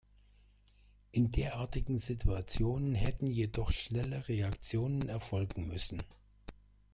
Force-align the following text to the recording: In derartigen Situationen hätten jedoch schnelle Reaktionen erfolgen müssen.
In 1.11 1.29
derartigen 1.31 1.99
Situationen 1.99 2.95
hätten 2.95 3.27
jedoch 3.27 3.71
schnelle 3.71 4.27
Reaktionen 4.27 5.07
erfolgen 5.09 5.67
müssen. 5.67 6.01